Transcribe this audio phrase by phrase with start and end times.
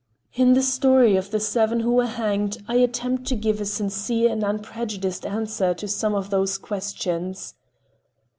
[0.33, 4.31] In the story of "The Seven Who Were Hanged" I attempted to give a sincere
[4.31, 7.53] and unprejudiced answer to some of these questions.